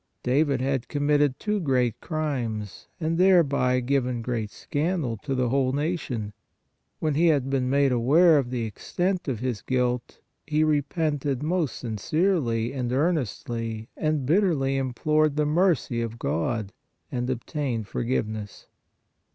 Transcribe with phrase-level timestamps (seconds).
[0.23, 6.33] David had committed two great crimes and thereby given great scandal to the whole nation.
[6.97, 10.17] When he had been made aware of 30 PRAYER the extent of his guilt,
[10.47, 16.73] he repented most sincerely and earnestly and bitterly implored the mercy of God,
[17.11, 18.65] and obtained forgiveness.